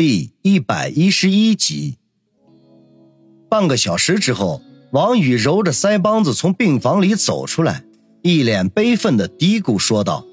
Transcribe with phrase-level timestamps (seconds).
[0.00, 1.98] 第一百一十一集。
[3.50, 7.84] 半个小时之后，王宇揉着腮帮子从病房里走出来，
[8.22, 10.24] 一脸悲愤的嘀咕说道：“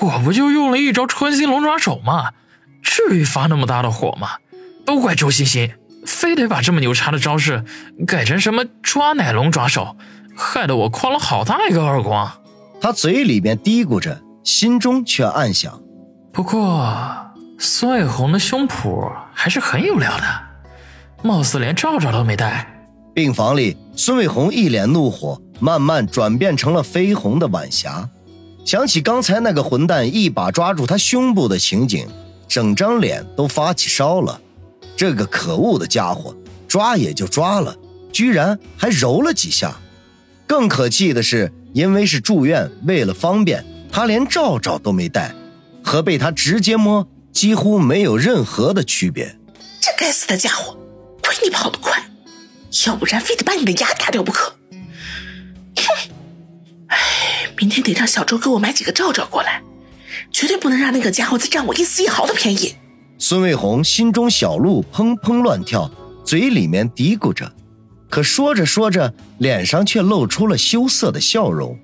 [0.00, 2.34] 我不就用了一招穿心龙爪手吗？
[2.80, 4.28] 至于发那么大的火吗？
[4.84, 5.72] 都怪周欣欣，
[6.06, 7.64] 非得把这么牛叉的招式
[8.06, 9.96] 改成什么抓奶龙爪手，
[10.36, 12.30] 害得我哐了好大一个耳光。”
[12.80, 15.82] 他嘴里面嘀咕着，心中却暗想：
[16.32, 17.25] 不过。
[17.58, 20.24] 孙伟红的胸脯还是很有料的，
[21.22, 22.66] 貌似连罩罩都没戴。
[23.14, 28.08] 病房里，孙伟红一脸怒火，慢慢转变成了绯红的晚霞。
[28.64, 32.06] 想起刚才那个混蛋一把抓住他胸部的情景，
[32.46, 34.38] 整张脸都发起烧了。
[34.94, 36.34] 这个可恶的家伙，
[36.68, 37.74] 抓也就抓了，
[38.12, 39.74] 居然还揉了几下。
[40.46, 45.34] 更可气的是，因为是住院，为了方便，他连罩罩都没戴，
[45.82, 47.06] 和被他直接摸。
[47.36, 49.36] 几乎没有任何的区别。
[49.78, 50.74] 这该死的家伙，
[51.22, 52.02] 亏你跑得快，
[52.86, 54.56] 要不然非得把你的牙打掉不可。
[55.76, 56.10] 哼！
[56.86, 56.96] 哎，
[57.58, 59.62] 明天得让小周给我买几个罩罩过来，
[60.32, 62.74] 绝对不能让那个家伙再占我一丝一毫的便宜。
[63.18, 65.90] 孙卫红心中小鹿砰砰乱跳，
[66.24, 67.52] 嘴里面嘀咕着，
[68.08, 71.78] 可说着说着，脸上却露出了羞涩的笑容。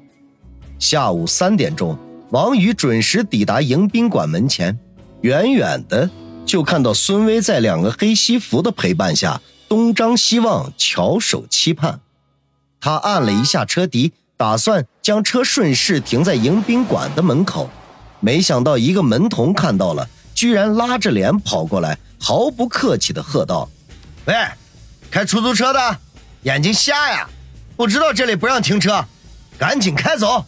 [0.78, 1.98] 下午三点钟，
[2.30, 4.78] 王宇准时抵达迎宾馆门前。
[5.23, 6.11] 远远的
[6.45, 12.01] 就看到孙威在两个黑西服的陪伴下东张西望，翘首期盼。
[12.81, 17.70] 他按了一下车笛，打算将车顺势停在迎宾馆的门口。
[18.20, 23.69] 没想到一个门童看到了，居然拉着脸跑过来，毫不客气的喝道
[24.27, 24.34] ：“喂，
[25.11, 25.98] 开出租车的，
[26.42, 27.29] 眼睛瞎呀？
[27.77, 29.05] 不知道这里不让停车，
[29.57, 30.45] 赶紧开走！”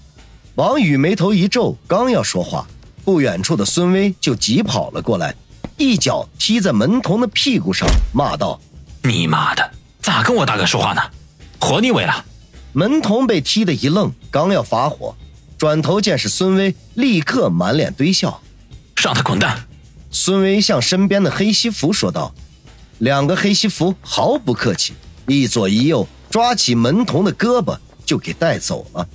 [0.57, 2.67] 王宇眉头一皱，刚要说话。
[3.05, 5.35] 不远处的孙威就急跑了过来，
[5.77, 8.59] 一脚踢在门童的屁股上，骂道
[9.05, 11.03] ：“你妈的，咋跟我大哥说话呢？
[11.61, 12.25] 活腻味了！”
[12.73, 15.15] 门童被踢得一愣，刚要发火，
[15.59, 18.41] 转头见是孙威，立刻满脸堆笑
[18.97, 19.65] ：“让他滚蛋！”
[20.11, 22.35] 孙威向身边的黑西服说道。
[22.99, 24.95] 两个黑西服毫不客气，
[25.27, 27.77] 一左一右抓起门童的胳膊
[28.07, 29.07] 就给带走了。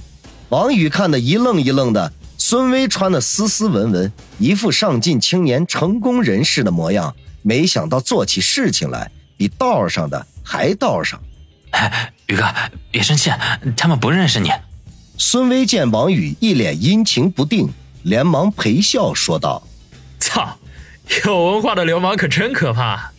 [0.50, 2.13] 王宇看得一愣一愣的。
[2.49, 11.21] 孙威穿的斯斯文文，一副上进青年、成功人士的模样，没想到做起事情来比道上的还道上。
[11.69, 12.43] 哎宇哥，
[12.89, 13.29] 别生气，
[13.77, 14.49] 他们不认识你。
[15.15, 17.69] 孙威见王宇一脸阴晴不定，
[18.01, 19.61] 连忙陪笑说道
[20.17, 20.57] ：“操，
[21.27, 23.11] 有文化的流氓可真可怕。”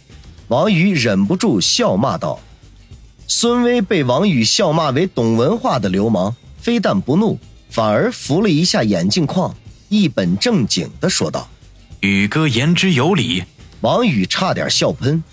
[0.49, 2.41] 王宇忍不住笑骂道
[3.29, 7.39] ：“孙威被王宇笑骂为懂文化的流氓，非但不怒。”
[7.81, 9.57] 反而扶了一下眼镜框，
[9.89, 11.49] 一本正经的说道
[12.01, 13.43] ：“宇哥言之有理。”
[13.81, 15.25] 王宇差点笑喷。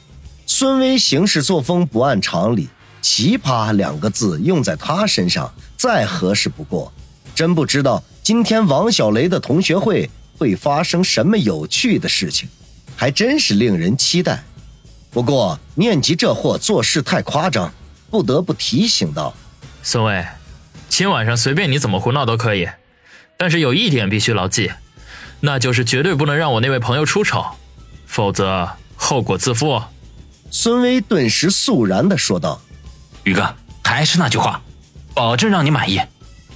[0.46, 2.70] 孙威行事作风不按常理
[3.04, 6.90] ，“奇葩”两个字用在他身上再合适不过。
[7.36, 12.48] 真不知道今天王小雷的同学会会发生什么有趣的事情，
[12.96, 14.42] 还真是令人期待。
[15.12, 17.70] 不过念及这货做事太夸张，
[18.10, 19.34] 不得不提醒道
[19.84, 20.26] ：“孙威。”
[20.90, 22.68] 今晚上随便你怎么胡闹都可以，
[23.38, 24.72] 但是有一点必须牢记，
[25.42, 27.46] 那就是绝对不能让我那位朋友出丑，
[28.08, 29.82] 否则后果自负。
[30.50, 32.60] 孙威顿时肃然的说道
[33.24, 33.54] ：“宇哥，
[33.84, 34.62] 还是那句话，
[35.14, 36.02] 保证让你满意。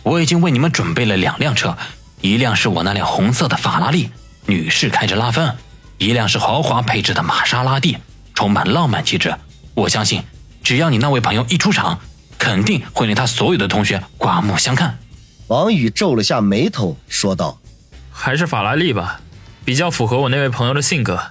[0.02, 1.78] 我已经为你们准备了两辆车，
[2.22, 4.09] 一辆是我那辆红色的法拉利，
[4.48, 5.52] 女士开着拉风；
[5.98, 7.98] 一辆是豪华配置的玛莎拉蒂，
[8.34, 9.36] 充满浪漫气质。
[9.75, 10.24] 我相信，
[10.63, 12.00] 只要你那位朋友一出场。”
[12.41, 14.97] 肯定会令他所有的同学刮目相看。
[15.46, 17.62] 王宇皱了下眉头，说道
[18.09, 19.22] ：“还是法拉利吧，
[19.63, 21.22] 比较符合我那位朋友的性格。”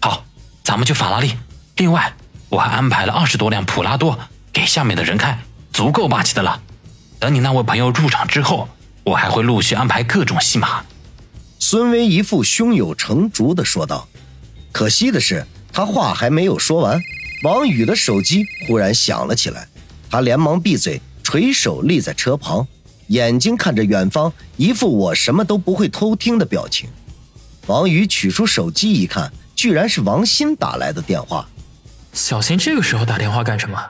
[0.00, 0.24] 好，
[0.62, 1.34] 咱们就法拉利。
[1.76, 2.14] 另外，
[2.48, 4.18] 我还安排了二十多辆普拉多
[4.54, 5.38] 给下面的人开，
[5.70, 6.58] 足够霸气的了。
[7.18, 8.66] 等你那位朋友入场之后，
[9.04, 10.82] 我还会陆续安排各种戏码。
[11.58, 14.08] 孙威一副胸有成竹的说道。
[14.72, 16.98] 可惜的是，他话还没有说完，
[17.42, 19.68] 王宇的手机忽然响了起来。
[20.14, 22.64] 他连忙闭嘴，垂手立在车旁，
[23.08, 26.88] 眼睛看着远方，一副我什么都不会偷听的表情。
[27.66, 31.48] 王宇取出手机一看，居然是王鑫打来的电话。
[32.12, 33.84] 小新这个时候打电话干什么？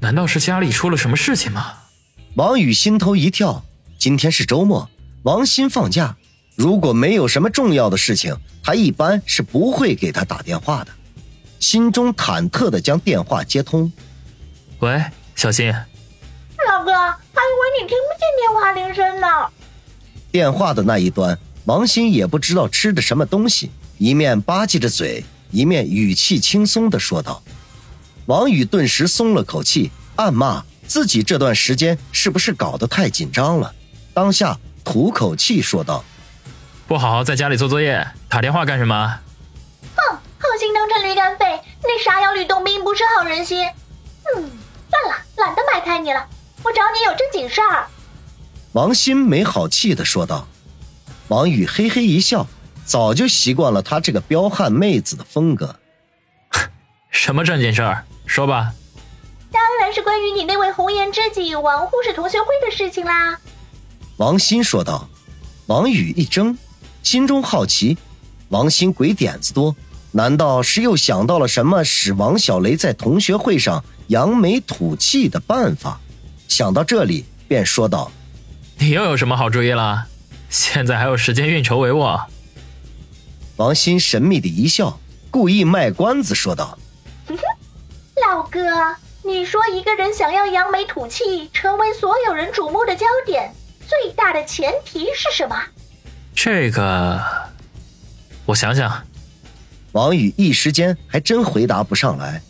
[0.00, 1.74] 难道是家里出了什么事情吗？
[2.36, 3.62] 王宇心头一跳，
[3.98, 4.88] 今天是周末，
[5.24, 6.16] 王鑫放假，
[6.56, 10.90] 如果没有什么重要的事情，他一般是不会给他打电话的。
[11.60, 13.92] 心中忐忑的将电话接通，
[14.78, 15.04] 喂。
[15.38, 15.72] 小心，
[16.66, 19.28] 老哥，还以为你听不见电话铃声呢。
[20.32, 27.40] 电话的那一端，王鑫也不知道吃的什么东西，一面吧唧着嘴，一面语气轻松的说道。
[28.26, 33.72] 王宇顿时松了口气，暗骂自己这段时间是不是搞得太紧张了。
[34.12, 36.04] 当下吐口气说道
[36.88, 39.20] ：“不好好在家里做作业，打电话干什么？”
[39.94, 41.44] 哼，好心当成驴肝肺，
[41.84, 43.64] 那傻妖吕洞宾不是好人心。
[44.36, 44.50] 嗯，
[45.88, 46.26] 懒得埋汰你了，
[46.62, 47.86] 我找你有正经事儿。
[48.72, 50.46] 王鑫没好气的说道。
[51.28, 52.46] 王宇嘿嘿一笑，
[52.84, 55.74] 早就习惯了他这个彪悍妹子的风格。
[57.10, 58.04] 什么正经事儿？
[58.26, 58.72] 说吧，
[59.50, 63.38] 当然是关于你那位红颜知己王护士同学会的事情啦。
[64.18, 65.08] 王鑫说道。
[65.66, 66.56] 王宇一怔，
[67.02, 67.98] 心中好奇，
[68.48, 69.76] 王鑫鬼点子多，
[70.12, 76.00] 难道是又想到了什么使王小雷在同学会上扬眉吐气的办法？
[76.48, 78.10] 想到这里，便说道
[78.78, 80.06] ：“你又有什么好主意了？
[80.48, 82.24] 现在还有时间运筹帷幄？”
[83.56, 84.98] 王鑫神秘的一笑，
[85.30, 86.78] 故意卖关子说道。
[88.26, 88.60] 老哥，
[89.22, 93.54] 你说一个人想要扬眉吐气，成为所有人瞩目的焦点，
[93.86, 95.54] 最大的前提是什么？
[96.34, 97.22] 这个，
[98.46, 99.04] 我想想。
[99.92, 102.42] 王宇一时间还真回答不上来。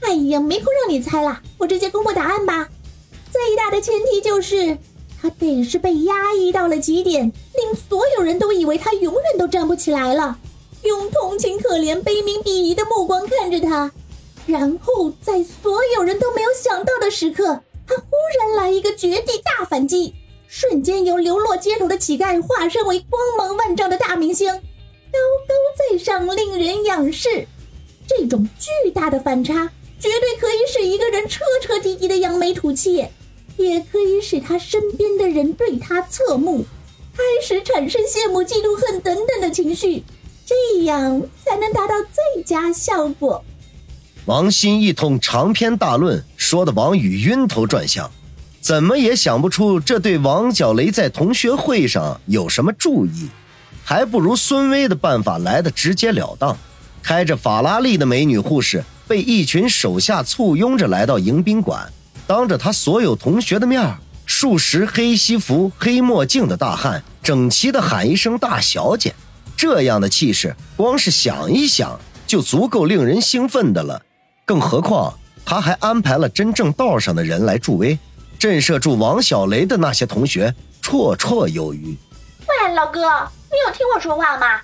[0.00, 2.68] 哎呀，没空让你猜了，我直接公布答案吧。
[3.32, 4.76] 最大的前提就是，
[5.20, 10.38] 他得是被压抑到了极点，令所有人都以为他永远都站不起来了，
[10.82, 13.90] 用同情、可怜、悲悯、鄙夷的目光看着他。
[14.46, 20.14] 然后在所有人都没有想到的时刻，他忽然来一个绝地大反击，
[20.46, 24.60] 瞬间由流落街头的乞丐化身为光芒万丈的大明星，
[25.14, 27.46] 高高在上，令人仰视。
[28.06, 29.70] 这种巨大的反差，
[30.00, 33.06] 绝对可以使一个人彻彻底底的扬眉吐气，
[33.56, 36.66] 也可以使他身边的人对他侧目，
[37.16, 40.02] 开始产生羡慕、嫉妒、恨等等的情绪，
[40.44, 43.42] 这样才能达到最佳效果。
[44.26, 48.10] 王鑫一通长篇大论，说的王宇晕头转向，
[48.60, 53.28] 怎么也想不出这对王小雷在同学会上有什么注意，
[53.84, 56.56] 还不如孙威的办法来的直截了当。
[57.02, 61.86] 开着法拉利的美女护士被一群手下簇拥着来到迎宾馆，
[62.26, 63.94] 当着他所有同学的面，
[64.24, 69.14] 数十黑西服、黑墨镜的大汉整齐的喊一声“大小姐”，
[69.54, 74.00] 这样的气势，光是想一想就足够令人兴奋的了。
[74.46, 75.12] 更何况，
[75.44, 77.98] 他还安排了真正道上的人来助威，
[78.38, 81.94] 震慑住王小雷的那些同学绰绰有余。
[82.48, 83.00] 喂，老哥，
[83.54, 84.60] 你有听我说话吗？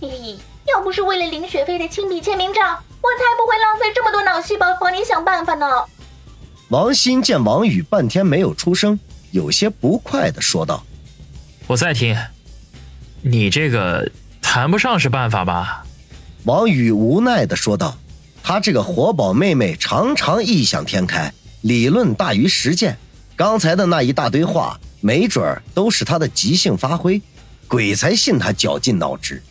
[0.00, 0.36] 咦，
[0.68, 5.66] 要不是为了林雪飞的亲笔签名照，我才不会浪费这么多脑细胞帮你想办法呢。
[6.68, 9.00] 王鑫见王宇半天没有出声，
[9.32, 10.84] 有些不快的说道
[11.66, 12.16] ：“我在听，
[13.20, 14.08] 你这个
[14.40, 15.84] 谈不上是办法吧？”
[16.46, 17.96] 王宇无奈的说道。
[18.46, 21.32] 他这个活宝妹妹常常异想天开，
[21.62, 22.98] 理论大于实践。
[23.34, 27.22] 刚才的那一大堆话，没准儿都是他的即兴发挥，
[27.68, 29.42] 鬼才信他绞尽脑汁。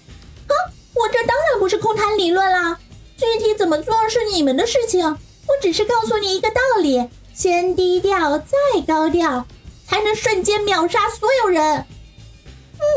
[0.48, 0.54] 啊，
[0.94, 2.78] 我这当然不是空谈理论啦，
[3.18, 5.18] 具体怎么做是你们的事情，我
[5.62, 8.56] 只是告诉你一个道理：先低调再
[8.88, 9.46] 高调，
[9.88, 11.86] 才能瞬间秒杀所有人。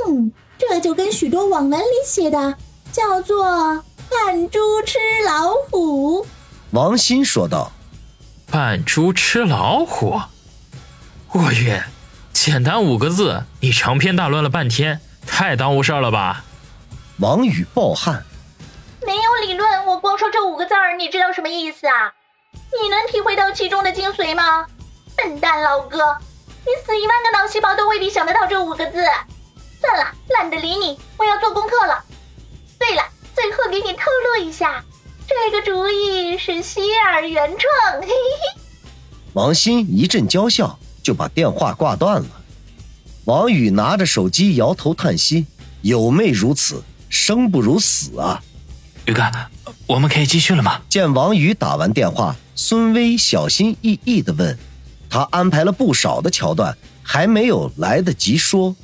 [0.09, 2.57] 嗯，这就跟许多网文里写的
[2.93, 3.83] 叫做。
[4.09, 6.25] 扮猪吃老虎，
[6.71, 7.73] 王鑫说道
[8.49, 10.21] ：“扮猪吃老虎，
[11.33, 11.83] 我晕，
[12.33, 15.01] 简单五个字，你长篇大论了半天，
[15.37, 16.43] 太耽误事儿了吧？”
[17.21, 18.25] 王宇暴汗
[19.07, 22.15] ：“没有理论，我光说这五个字儿，你知道什么意思啊？
[22.81, 24.65] 你能体会到其中的精髓吗？
[25.15, 26.17] 笨蛋老哥，
[26.65, 29.05] 你死一万个脑细胞都未必想得到这五个字。
[29.79, 32.03] 算了，懒得理你，我要做功课了。
[32.79, 33.03] 对了。”
[33.37, 34.83] 最后给你透露一下，
[35.29, 38.01] 这个主意是希尔原创。
[38.01, 38.61] 嘿嘿嘿。
[39.35, 42.29] 王鑫一阵娇笑，就把电话挂断了。
[43.27, 45.47] 王宇拿着手机摇头叹息
[45.83, 48.41] ：“有妹如此，生不如死啊！”
[49.07, 49.21] 宇哥，
[49.85, 50.81] 我们可以继续了吗？
[50.89, 54.57] 见王宇打完电话，孙威小心翼翼地问
[55.11, 58.77] ：“他安排了不少的桥段，还没有来得及说。”